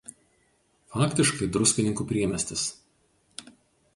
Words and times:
Faktiškai 0.93 1.49
Druskininkų 1.57 2.07
priemiestis. 2.13 2.63